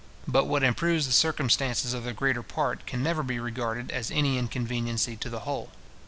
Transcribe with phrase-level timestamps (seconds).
[0.27, 4.39] But what improves the circumstances of the greater part, can never be regarded as any
[4.39, 5.69] inconveniency to the whole.